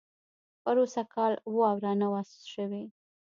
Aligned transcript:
پروسږ 0.63 1.07
کال 1.13 1.33
واؤره 1.55 1.91
نۀ 1.99 2.07
وه 2.11 2.21
شوې 2.53 2.83